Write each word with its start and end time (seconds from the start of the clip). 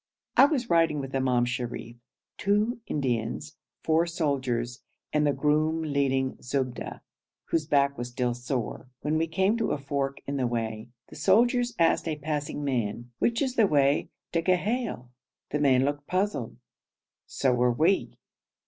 I 0.35 0.45
was 0.45 0.67
riding 0.67 0.99
with 0.99 1.13
Imam 1.15 1.45
Sharif, 1.45 1.97
two 2.39 2.79
Indians, 2.87 3.55
four 3.83 4.07
soldiers, 4.07 4.81
and 5.13 5.27
the 5.27 5.31
groom 5.31 5.83
leading 5.83 6.39
Zubda, 6.41 7.01
whose 7.49 7.67
back 7.67 7.99
was 7.99 8.09
still 8.09 8.33
sore, 8.33 8.89
when 9.01 9.15
we 9.19 9.27
came 9.27 9.57
to 9.57 9.73
a 9.73 9.77
fork 9.77 10.19
in 10.25 10.37
the 10.37 10.47
way. 10.47 10.89
The 11.09 11.15
soldiers 11.15 11.75
asked 11.77 12.07
a 12.07 12.15
passing 12.15 12.63
man, 12.63 13.11
'Which 13.19 13.43
is 13.43 13.53
the 13.55 13.67
way 13.67 14.09
to 14.31 14.41
Ghail?' 14.41 15.09
The 15.51 15.59
man 15.59 15.85
looked 15.85 16.07
puzzled; 16.07 16.57
so 17.27 17.53
were 17.53 17.71
we. 17.71 18.17